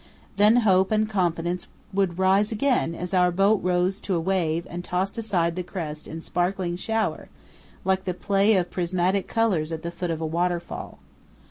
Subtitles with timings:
[0.37, 4.83] Then hope and confidence would rise again as our boat rose to a wave and
[4.83, 7.29] tossed aside the crest in a sparkling shower
[7.85, 10.97] like the play of prismatic colours at the foot of a waterfall.